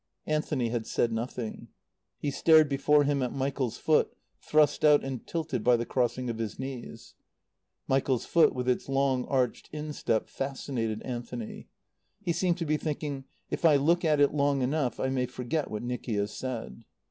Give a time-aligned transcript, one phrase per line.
[0.25, 1.67] Anthony had said nothing.
[2.17, 6.39] He stared before him at Michael's foot, thrust out and tilted by the crossing of
[6.39, 7.13] his knees.
[7.87, 11.67] Michael's foot, with its long, arched instep, fascinated Anthony.
[12.19, 15.69] He seemed to be thinking: "If I look at it long enough I may forget
[15.69, 16.83] what Nicky has said."